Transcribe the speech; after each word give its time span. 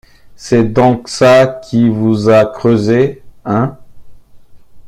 C’est 0.35 0.63
donc 0.63 1.09
ça 1.09 1.45
qui 1.63 1.87
vous 1.87 2.27
a 2.31 2.47
creusé, 2.51 3.21
hein? 3.45 3.77